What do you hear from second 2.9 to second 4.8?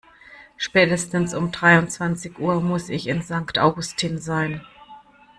in Sankt Augustin sein.